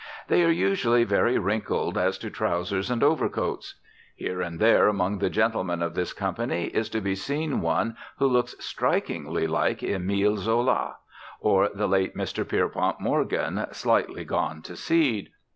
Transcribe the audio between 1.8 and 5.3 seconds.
as to trowsers and overcoats. Here and there among the